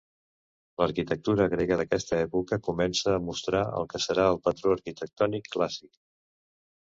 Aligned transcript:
L'arquitectura 0.81 1.45
grega 1.51 1.75
d'aquesta 1.81 2.15
època 2.21 2.59
comença 2.69 3.13
a 3.17 3.21
mostrar 3.27 3.61
el 3.81 3.87
que 3.91 4.01
serà 4.07 4.25
el 4.31 4.41
patró 4.47 4.75
arquitectònic 4.79 5.53
clàssic. 5.57 5.93